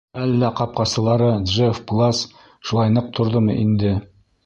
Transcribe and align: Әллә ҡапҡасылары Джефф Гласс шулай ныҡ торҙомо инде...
Әллә 0.21 0.47
ҡапҡасылары 0.59 1.27
Джефф 1.51 1.83
Гласс 1.93 2.25
шулай 2.71 2.97
ныҡ 2.99 3.15
торҙомо 3.21 3.63
инде... 3.69 3.97